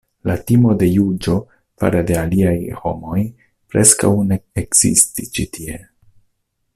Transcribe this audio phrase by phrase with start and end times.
[0.27, 1.35] La timo de juĝo
[1.83, 3.19] fare de aliaj homoj
[3.75, 5.81] preskaŭ ne ekzistis ĉi tie.